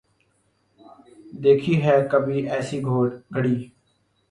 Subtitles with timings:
[1.43, 2.77] دیکھی ہے کبھی ایسی
[2.85, 3.13] گھڑی